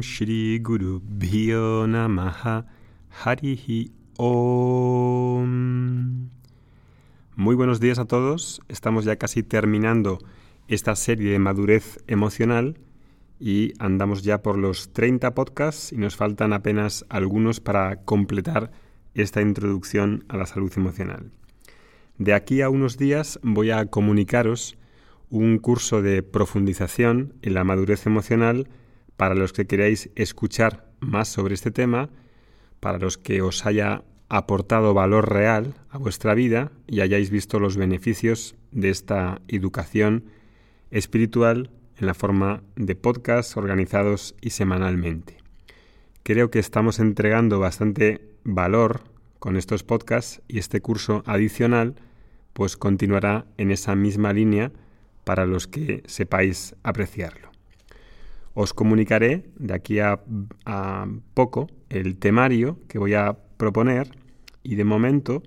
[0.00, 2.66] Shri Guru Bhyo Namaha
[3.24, 5.50] Harihi Om.
[7.36, 8.60] Muy buenos días a todos.
[8.68, 10.18] Estamos ya casi terminando
[10.68, 12.78] esta serie de madurez emocional
[13.38, 18.70] y andamos ya por los 30 podcasts y nos faltan apenas algunos para completar
[19.14, 21.30] esta introducción a la salud emocional.
[22.18, 24.76] De aquí a unos días voy a comunicaros
[25.30, 28.68] un curso de profundización en la madurez emocional
[29.20, 32.08] para los que queráis escuchar más sobre este tema,
[32.80, 37.76] para los que os haya aportado valor real a vuestra vida y hayáis visto los
[37.76, 40.24] beneficios de esta educación
[40.90, 45.36] espiritual en la forma de podcasts organizados y semanalmente.
[46.22, 49.02] Creo que estamos entregando bastante valor
[49.38, 51.96] con estos podcasts y este curso adicional
[52.54, 54.72] pues continuará en esa misma línea
[55.24, 57.49] para los que sepáis apreciarlo.
[58.62, 60.20] Os comunicaré de aquí a,
[61.32, 64.10] poco el temario que voy a proponer
[64.62, 65.42] y de momento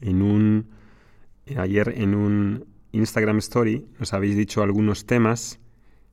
[0.00, 0.66] en un
[1.56, 5.60] ayer en un Instagram Story nos habéis dicho algunos temas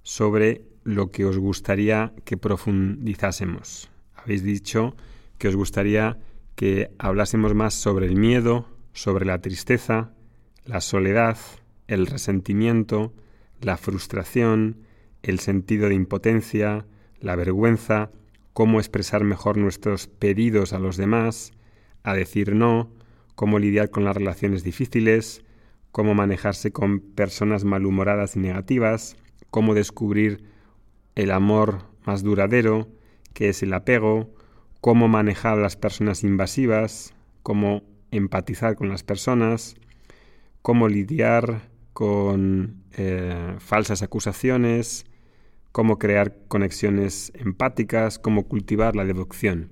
[0.03, 3.89] sobre lo que os gustaría que profundizásemos.
[4.14, 4.95] Habéis dicho
[5.39, 6.19] que os gustaría
[6.53, 10.14] que hablásemos más sobre el miedo, sobre la tristeza,
[10.64, 11.39] la soledad,
[11.88, 13.14] el resentimiento,
[13.61, 14.92] la frustración,
[15.23, 16.85] el sentido de impotencia,
[17.19, 18.11] la vergüenza,
[18.53, 21.53] cómo expresar mejor nuestros pedidos a los demás,
[22.03, 22.91] a decir no,
[23.35, 25.44] cómo lidiar con las relaciones difíciles,
[25.91, 29.16] cómo manejarse con personas malhumoradas y negativas,
[29.49, 30.44] cómo descubrir
[31.16, 32.89] el amor más duradero,
[33.33, 34.33] qué es el apego,
[34.81, 39.75] cómo manejar a las personas invasivas, cómo empatizar con las personas,
[40.61, 45.05] cómo lidiar con eh, falsas acusaciones,
[45.73, 49.71] cómo crear conexiones empáticas, cómo cultivar la devoción.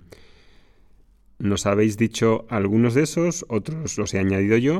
[1.38, 4.80] Nos habéis dicho algunos de esos, otros los he añadido yo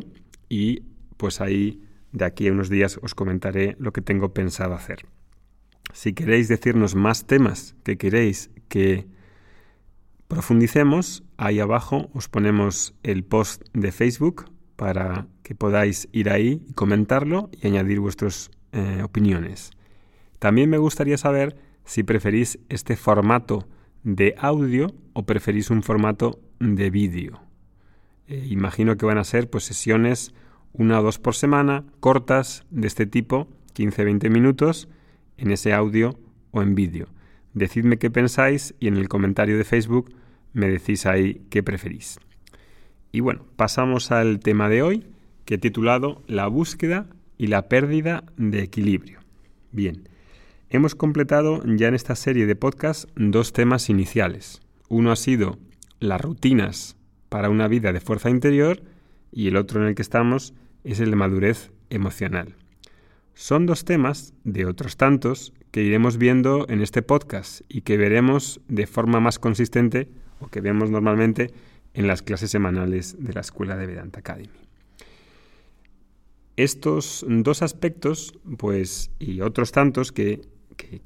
[0.50, 0.82] y
[1.18, 1.82] pues ahí
[2.12, 5.06] de aquí a unos días os comentaré lo que tengo pensado hacer.
[5.94, 9.08] Si queréis decirnos más temas que queréis que
[10.28, 14.46] profundicemos, ahí abajo os ponemos el post de Facebook
[14.76, 19.72] para que podáis ir ahí y comentarlo y añadir vuestras eh, opiniones.
[20.42, 23.68] También me gustaría saber si preferís este formato
[24.02, 27.40] de audio o preferís un formato de vídeo.
[28.28, 30.34] Eh, imagino que van a ser pues, sesiones
[30.74, 34.90] una o dos por semana, cortas, de este tipo, 15-20 minutos,
[35.38, 36.18] en ese audio
[36.50, 37.06] o en vídeo.
[37.54, 40.12] Decidme qué pensáis y en el comentario de Facebook
[40.54, 42.20] me decís ahí qué preferís.
[43.12, 45.06] Y bueno, pasamos al tema de hoy,
[45.46, 47.06] que he titulado La búsqueda
[47.38, 49.20] y la pérdida de equilibrio.
[49.72, 50.10] Bien,
[50.72, 54.62] hemos completado ya en esta serie de podcasts dos temas iniciales.
[54.88, 55.60] Uno ha sido
[56.00, 56.96] las rutinas
[57.28, 58.82] para una vida de fuerza interior
[59.34, 60.54] y el otro en el que estamos
[60.86, 62.56] es el de madurez emocional.
[63.34, 68.62] Son dos temas de otros tantos que iremos viendo en este podcast y que veremos
[68.70, 71.52] de forma más consistente o que vemos normalmente
[71.94, 74.50] en las clases semanales de la Escuela de Vedanta Academy.
[76.56, 80.42] Estos dos aspectos, pues, y otros tantos que,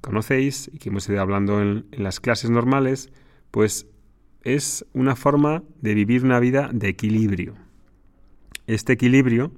[0.02, 3.10] conocéis y que hemos ido hablando en, en las clases normales,
[3.52, 3.88] pues
[4.42, 7.56] es una forma de vivir una vida de equilibrio.
[8.68, 9.52] Este equilibrio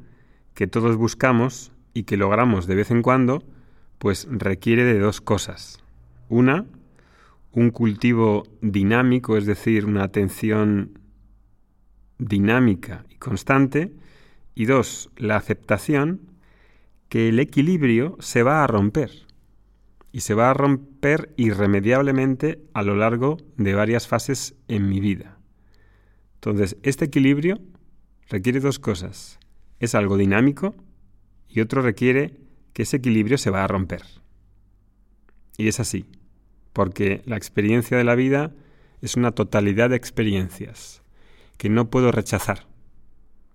[0.54, 3.44] que todos buscamos y que logramos de vez en cuando,
[4.00, 5.84] pues requiere de dos cosas.
[6.30, 6.66] Una,
[7.52, 11.00] un cultivo dinámico, es decir, una atención
[12.18, 13.94] dinámica y constante.
[14.56, 16.22] Y dos, la aceptación
[17.10, 19.27] que el equilibrio se va a romper.
[20.18, 25.38] Y se va a romper irremediablemente a lo largo de varias fases en mi vida.
[26.34, 27.60] Entonces, este equilibrio
[28.28, 29.38] requiere dos cosas.
[29.80, 30.74] Es algo dinámico
[31.48, 32.36] y otro requiere
[32.74, 34.02] que ese equilibrio se va a romper.
[35.56, 36.08] Y es así
[36.74, 38.56] porque la experiencia de la vida
[39.04, 41.04] es una totalidad de experiencias
[41.58, 42.66] que no puedo rechazar,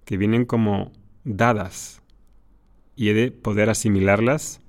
[0.05, 0.93] que vienen como
[1.25, 2.03] dadas
[2.95, 4.62] y he de poder asimilarlas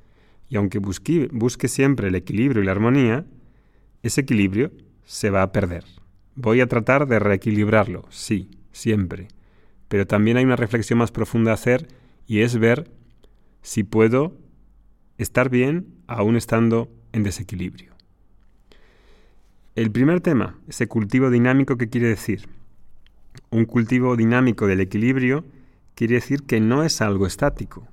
[0.54, 3.26] y aunque busque, busque siempre el equilibrio y la armonía,
[4.04, 4.72] ese equilibrio
[5.04, 5.84] se va a perder.
[6.36, 9.30] Voy a tratar de reequilibrarlo, sí, siempre,
[9.88, 11.88] pero también hay una reflexión más profunda a hacer
[12.28, 12.92] y es ver
[13.64, 14.38] si puedo
[15.18, 17.92] estar bien aún estando en desequilibrio.
[19.74, 22.48] El primer tema, ese cultivo dinámico, ¿qué quiere decir?
[23.50, 25.46] Un cultivo dinámico del equilibrio
[25.96, 27.88] quiere decir que no es algo estático,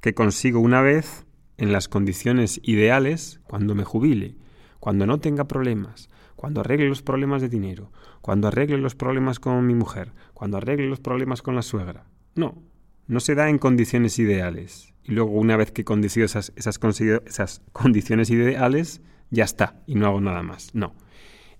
[0.00, 1.27] que consigo una vez
[1.58, 4.36] en las condiciones ideales cuando me jubile,
[4.80, 9.66] cuando no tenga problemas, cuando arregle los problemas de dinero, cuando arregle los problemas con
[9.66, 12.06] mi mujer, cuando arregle los problemas con la suegra.
[12.36, 12.62] No,
[13.08, 14.94] no se da en condiciones ideales.
[15.02, 15.84] Y luego, una vez que
[16.22, 16.78] esas, esas,
[17.26, 19.00] esas condiciones ideales,
[19.30, 20.74] ya está, y no hago nada más.
[20.74, 20.94] No.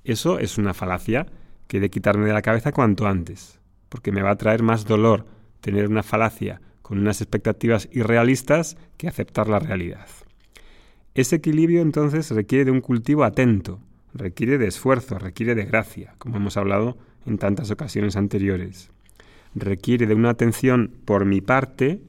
[0.05, 1.27] Eso es una falacia
[1.67, 3.59] que he de quitarme de la cabeza cuanto antes,
[3.89, 5.27] porque me va a traer más dolor
[5.61, 10.07] tener una falacia con unas expectativas irrealistas que aceptar la realidad.
[11.13, 13.79] Ese equilibrio entonces requiere de un cultivo atento,
[14.15, 16.97] requiere de esfuerzo, requiere de gracia, como hemos hablado
[17.27, 18.91] en tantas ocasiones anteriores.
[19.55, 22.01] Requiere de una atención por mi parte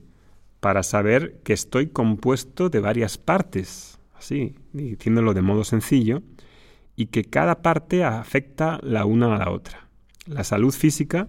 [0.61, 6.23] para saber que estoy compuesto de varias partes, así, diciéndolo de modo sencillo,
[6.95, 9.89] y que cada parte afecta la una a la otra.
[10.25, 11.27] La salud física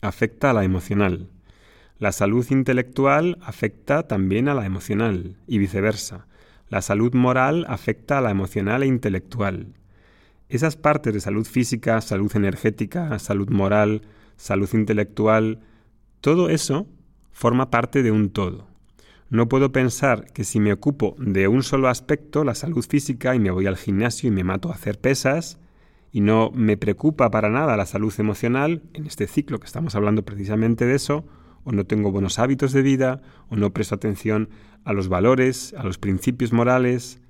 [0.00, 1.28] afecta a la emocional.
[1.98, 6.26] La salud intelectual afecta también a la emocional y viceversa.
[6.68, 9.74] La salud moral afecta a la emocional e intelectual.
[10.48, 14.02] Esas partes de salud física, salud energética, salud moral,
[14.36, 15.58] salud intelectual,
[16.20, 16.86] todo eso
[17.32, 18.68] forma parte de un todo.
[19.28, 23.40] No puedo pensar que si me ocupo de un solo aspecto, la salud física, y
[23.40, 25.58] me voy al gimnasio y me mato a hacer pesas,
[26.12, 30.24] y no me preocupa para nada la salud emocional, en este ciclo que estamos hablando
[30.24, 31.24] precisamente de eso,
[31.64, 34.48] o no tengo buenos hábitos de vida, o no presto atención
[34.84, 37.20] a los valores, a los principios morales,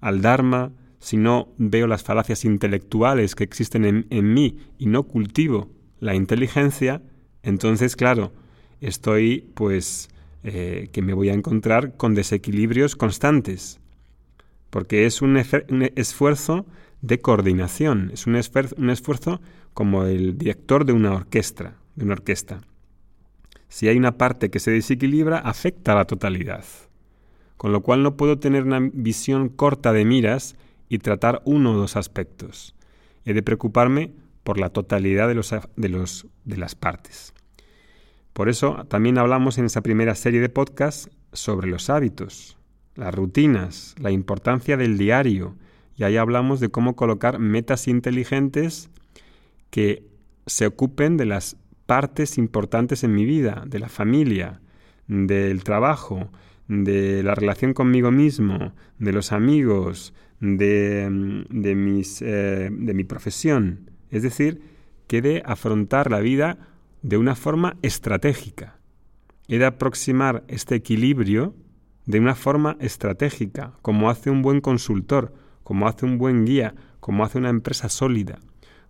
[0.00, 5.70] al Dharma, si no veo las falacias intelectuales que existen en, mí y no cultivo
[6.00, 7.02] la inteligencia,
[7.42, 8.32] entonces, claro,
[8.80, 10.08] estoy pues
[10.42, 13.78] eh, que me voy a encontrar con desequilibrios constantes,
[14.70, 16.66] porque es un, esfuerzo
[17.02, 18.34] de coordinación, es un,
[18.76, 19.40] un esfuerzo
[19.74, 22.60] como el director de una orquesta, de una orquesta.
[23.68, 26.64] Si hay una parte que se desequilibra, afecta a la totalidad.
[27.56, 30.56] Con lo cual no puedo tener una visión corta de miras
[30.88, 32.74] y tratar uno o dos aspectos.
[33.24, 34.12] He de preocuparme
[34.44, 37.34] por la totalidad de, los, de, los, de las partes.
[38.32, 42.56] Por eso también hablamos en esa primera serie de podcasts sobre los hábitos,
[42.94, 45.56] las rutinas, la importancia del diario,
[45.96, 48.90] y ahí hablamos de cómo colocar metas inteligentes
[49.70, 50.06] que
[50.46, 51.56] se ocupen de las
[51.86, 54.60] partes importantes en mi vida, de la familia,
[55.06, 56.30] del trabajo,
[56.68, 63.90] de la relación conmigo mismo, de los amigos, de, mis, eh, de mi profesión.
[64.10, 64.60] Es decir,
[65.06, 66.58] que he de afrontar la vida
[67.02, 68.78] de una forma estratégica.
[69.48, 71.54] He de aproximar este equilibrio
[72.04, 77.24] de una forma estratégica, como hace un buen consultor, como hace un buen guía, como
[77.24, 78.38] hace una empresa sólida.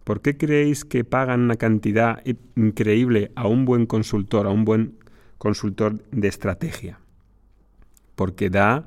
[0.06, 2.22] ¿Por qué creéis que pagan una cantidad
[2.54, 4.96] increíble a un buen consultor, a un buen
[5.36, 7.00] consultor de estrategia?
[8.14, 8.86] Porque da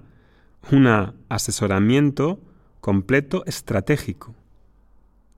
[0.71, 0.88] un
[1.27, 2.39] asesoramiento
[2.80, 4.33] completo estratégico.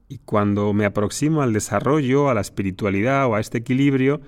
[0.07, 4.21] Y cuando me aproximo al desarrollo, a la espiritualidad o a este equilibrio,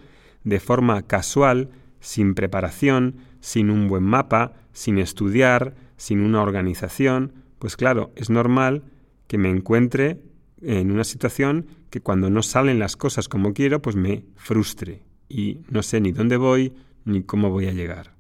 [0.43, 7.77] de forma casual, sin preparación, sin un buen mapa, sin estudiar, sin una organización, pues
[7.77, 8.85] claro, es normal
[9.27, 10.32] que me encuentre
[10.65, 15.59] en una situación que cuando no salen las cosas como quiero, pues me frustre y
[15.69, 16.73] no sé ni dónde voy
[17.05, 18.13] ni cómo voy a llegar.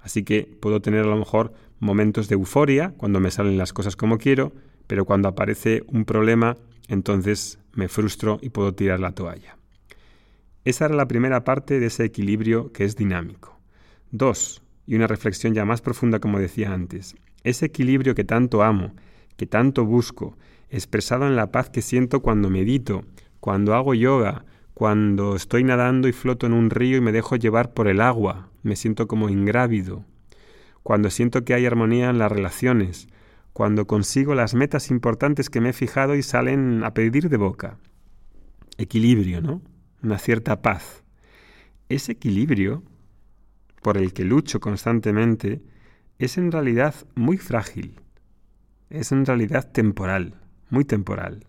[0.00, 3.96] Así que puedo tener a lo mejor momentos de euforia cuando me salen las cosas
[3.96, 4.52] como quiero,
[4.86, 6.56] pero cuando aparece un problema,
[6.88, 9.56] entonces me frustro y puedo tirar la toalla.
[10.64, 13.58] Esa era la primera parte de ese equilibrio que es dinámico.
[14.10, 18.94] Dos, y una reflexión ya más profunda como decía antes, ese equilibrio que tanto amo,
[19.36, 20.36] que tanto busco,
[20.72, 23.04] expresado en la paz que siento cuando medito,
[23.40, 27.74] cuando hago yoga, cuando estoy nadando y floto en un río y me dejo llevar
[27.74, 30.04] por el agua, me siento como ingrávido,
[30.82, 33.06] cuando siento que hay armonía en las relaciones,
[33.52, 37.76] cuando consigo las metas importantes que me he fijado y salen a pedir de boca.
[38.78, 39.60] Equilibrio, ¿no?
[40.02, 41.04] Una cierta paz.
[41.90, 42.82] Ese equilibrio,
[43.82, 45.60] por el que lucho constantemente,
[46.18, 48.00] es en realidad muy frágil,
[48.88, 50.41] es en realidad temporal
[50.72, 51.46] muy temporal.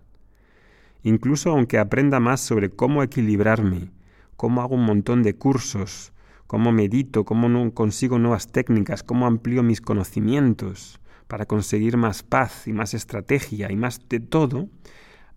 [1.02, 3.92] Incluso aunque aprenda más sobre cómo equilibrarme,
[4.36, 6.14] cómo hago un montón de cursos,
[6.46, 12.74] cómo medito, cómo consigo nuevas técnicas, cómo amplío mis conocimientos para conseguir más paz y
[12.74, 14.70] más estrategia y más de todo,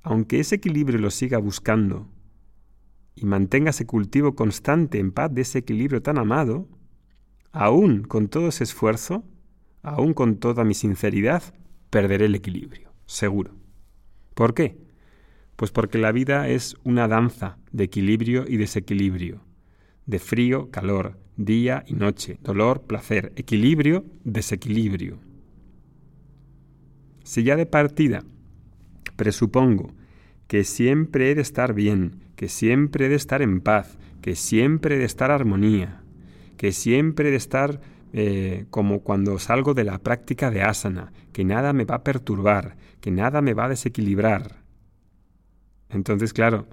[0.03, 2.07] aunque ese equilibrio lo siga buscando
[3.15, 6.69] y mantenga ese cultivo constante en paz de ese equilibrio tan amado,
[7.51, 9.25] aún con todo ese esfuerzo,
[9.83, 11.43] aún con toda mi sinceridad,
[11.91, 13.66] perderé el equilibrio, seguro.
[14.37, 14.77] ¿Por qué?
[15.57, 19.41] Pues porque la vida es una danza de equilibrio y desequilibrio,
[20.05, 25.19] de frío, calor, día y noche, dolor, placer, equilibrio, desequilibrio.
[27.25, 28.25] Si ya de partida
[29.17, 29.95] presupongo
[30.49, 34.97] que siempre he de estar bien, que siempre he de estar en paz, que siempre
[34.97, 36.03] he de estar armonía,
[36.59, 37.81] que siempre he de estar
[38.19, 42.79] eh, como cuando salgo de la práctica de asana, que nada me va a perturbar,
[43.03, 44.63] que nada me va a desequilibrar.
[45.91, 46.67] Entonces, claro,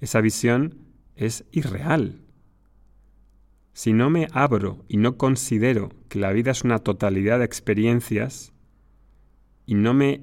[0.00, 0.78] esa visión
[1.16, 2.20] es irreal.
[3.72, 8.52] Si no me abro y no considero que la vida es una totalidad de experiencias,
[9.66, 10.20] y no me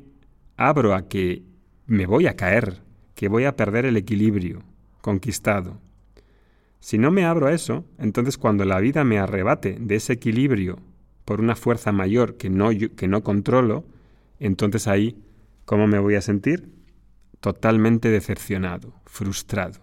[0.56, 1.44] abro a que
[1.86, 2.82] me voy a caer,
[3.14, 4.64] que voy a perder el equilibrio
[5.02, 5.82] conquistado.
[6.84, 10.80] Si no me abro a eso, entonces cuando la vida me arrebate de ese equilibrio
[11.24, 13.86] por una fuerza mayor que no, que no controlo,
[14.38, 15.18] entonces ahí,
[15.64, 16.74] ¿cómo me voy a sentir?
[17.40, 19.80] Totalmente decepcionado, frustrado.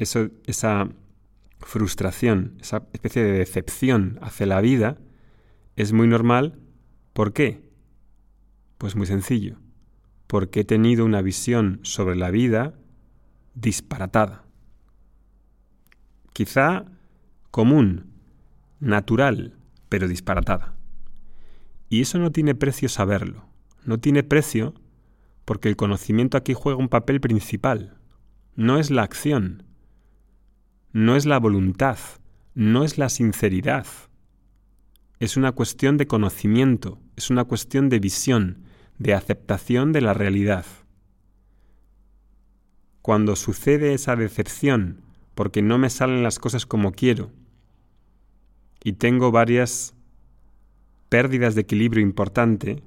[0.00, 0.88] Esa
[1.60, 4.98] frustración, esa especie de decepción hacia la vida,
[5.76, 6.58] es muy normal.
[7.12, 7.62] ¿Por qué?
[8.76, 9.60] Pues muy sencillo.
[10.26, 12.74] Porque he tenido una visión sobre la vida
[13.54, 14.47] disparatada.
[16.38, 16.84] Quizá
[17.50, 18.12] común,
[18.78, 19.56] natural,
[19.88, 20.76] pero disparatada.
[21.88, 23.44] Y eso no tiene precio saberlo.
[23.84, 24.72] No tiene precio
[25.44, 27.98] porque el conocimiento aquí juega un papel principal.
[28.54, 29.64] No es la acción,
[30.92, 31.98] no es la voluntad,
[32.54, 33.88] no es la sinceridad.
[35.18, 38.62] Es una cuestión de conocimiento, es una cuestión de visión,
[38.96, 40.66] de aceptación de la realidad.
[43.02, 45.07] Cuando sucede esa decepción
[45.38, 47.30] porque no me salen las cosas como quiero.
[48.82, 49.94] Y tengo varias
[51.08, 52.82] pérdidas de equilibrio importante,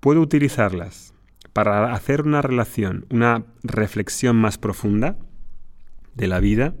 [0.00, 1.14] puedo utilizarlas
[1.54, 5.16] para hacer una relación, una reflexión más profunda
[6.14, 6.74] de la vida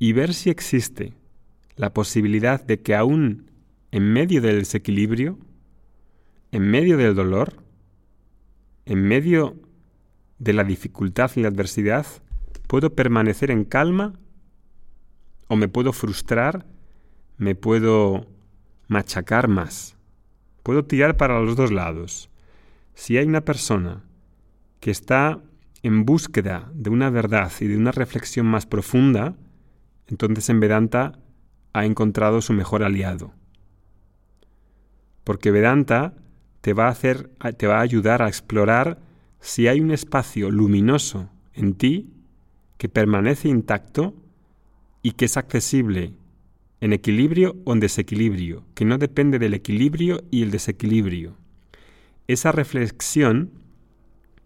[0.00, 1.14] y ver si existe
[1.76, 3.52] la posibilidad de que aún
[3.92, 5.38] en medio del desequilibrio,
[6.50, 7.62] en medio del dolor,
[8.84, 9.60] en medio
[10.40, 12.04] de la dificultad y la adversidad,
[12.72, 14.14] puedo permanecer en calma
[15.46, 16.64] o me puedo frustrar,
[17.36, 18.26] me puedo
[18.88, 19.94] machacar más.
[20.62, 22.30] Puedo tirar para los dos lados.
[22.94, 24.04] Si hay una persona
[24.80, 25.42] que está
[25.82, 29.36] en búsqueda de una verdad y de una reflexión más profunda,
[30.06, 31.18] entonces en Vedanta
[31.74, 33.34] ha encontrado su mejor aliado.
[35.24, 36.14] Porque Vedanta
[36.62, 38.98] te va a hacer te va a ayudar a explorar
[39.40, 42.21] si hay un espacio luminoso en ti
[42.82, 44.12] que permanece intacto
[45.02, 46.14] y que es accesible
[46.80, 51.36] en equilibrio o en desequilibrio, que no depende del equilibrio y el desequilibrio.
[52.26, 53.52] Esa reflexión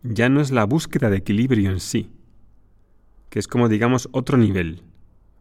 [0.02, 2.10] ya no es la búsqueda de equilibrio en sí,
[3.30, 4.82] que es como digamos otro nivel,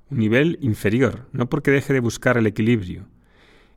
[0.09, 3.09] un nivel inferior, no porque deje de buscar el equilibrio.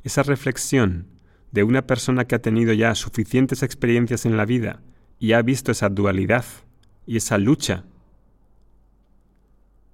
[0.05, 1.09] Esa reflexión
[1.51, 4.81] de una persona que ha tenido ya suficientes experiencias en la vida
[5.19, 6.45] y ha visto esa dualidad
[7.05, 7.85] y esa lucha,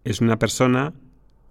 [0.05, 0.93] es una persona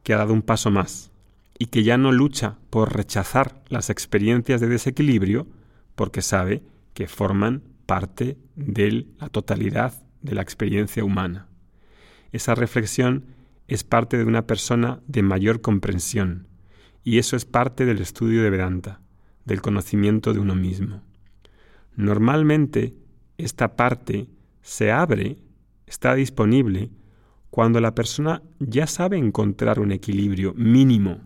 [0.03, 1.11] que ha dado un paso más
[1.57, 5.47] y que ya no lucha por rechazar las experiencias de desequilibrio
[5.95, 11.47] porque sabe que forman parte de la totalidad de la experiencia humana.
[12.31, 13.25] Esa reflexión
[13.67, 16.47] es parte de una persona de mayor comprensión,
[17.03, 19.01] y eso es parte del estudio de Vedanta,
[19.45, 21.01] del conocimiento de uno mismo.
[21.95, 22.95] Normalmente,
[23.37, 24.27] esta parte
[24.61, 25.37] se abre,
[25.85, 26.89] está disponible,
[27.53, 31.19] cuando la persona ya sabe encontrar un equilibrio mínimo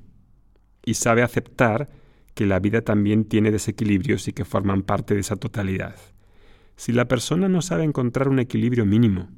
[0.84, 1.88] y sabe aceptar
[2.34, 5.96] que la vida también tiene desequilibrios y que forman parte de esa totalidad.
[6.76, 9.30] Si la persona no sabe encontrar un equilibrio mínimo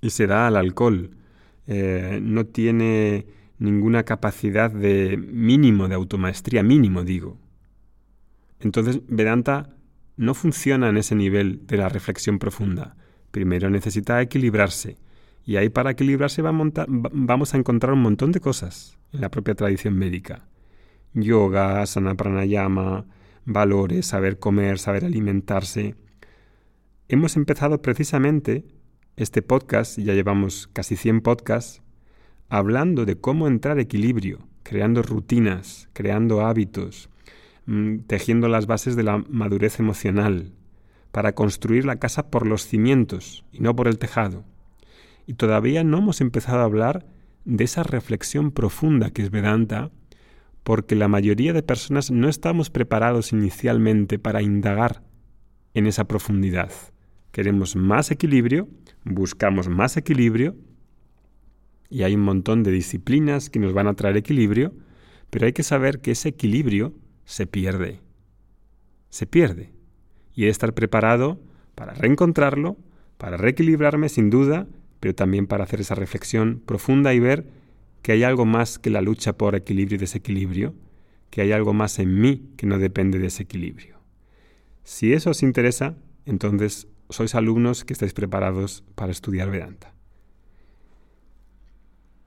[0.00, 1.16] y se da al alcohol,
[1.66, 3.26] eh, no tiene
[3.58, 7.40] ninguna capacidad de mínimo de automaestría, mínimo digo.
[8.60, 9.74] Entonces Vedanta
[10.16, 12.94] no funciona en ese nivel de la reflexión profunda.
[13.32, 15.04] Primero necesita equilibrarse.
[15.46, 19.96] Y ahí para equilibrarse vamos a encontrar un montón de cosas en la propia tradición
[19.96, 20.48] médica.
[21.14, 23.06] Yoga, asana pranayama,
[23.44, 25.94] valores, saber comer, saber alimentarse.
[27.08, 28.64] Hemos empezado precisamente
[29.14, 31.80] este podcast, ya llevamos casi 100 podcasts,
[32.48, 37.08] hablando de cómo entrar equilibrio, creando rutinas, creando hábitos,
[37.66, 40.52] mm, tejiendo las bases de la madurez emocional,
[41.12, 44.44] para construir la casa por los cimientos y no por el tejado.
[45.26, 47.06] Y todavía no hemos empezado a hablar
[47.44, 49.90] de esa reflexión profunda que es Vedanta,
[50.62, 55.02] porque la mayoría de personas no estamos preparados inicialmente para indagar
[55.74, 56.72] en esa profundidad.
[57.30, 58.68] Queremos más equilibrio,
[59.04, 60.56] buscamos más equilibrio
[61.88, 64.74] y hay un montón de disciplinas que nos van a traer equilibrio,
[65.30, 68.00] pero hay que saber que ese equilibrio se pierde.
[69.10, 69.72] Se pierde.
[70.34, 71.40] Y he de estar preparado
[71.74, 72.76] para reencontrarlo,
[73.18, 74.66] para reequilibrarme sin duda,
[75.06, 77.46] pero también para hacer esa reflexión profunda y ver
[78.02, 80.74] que hay algo más que la lucha por equilibrio y desequilibrio,
[81.30, 84.00] que hay algo más en mí que no depende de ese equilibrio.
[84.82, 85.94] Si eso os interesa,
[86.24, 89.94] entonces sois alumnos que estáis preparados para estudiar Vedanta.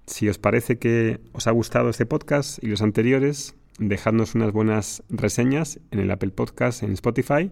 [0.07, 5.03] Si os parece que os ha gustado este podcast y los anteriores, dejadnos unas buenas
[5.09, 7.51] reseñas en el Apple Podcast, en Spotify,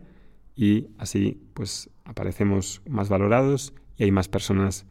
[0.56, 4.86] y así pues aparecemos más valorados y hay más personas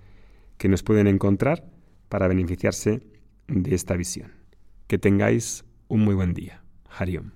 [0.59, 1.65] que nos pueden encontrar
[2.09, 3.03] para beneficiarse
[3.49, 4.33] de esta visión.
[4.87, 6.63] Que tengáis un muy buen día.
[6.89, 7.36] Hariom.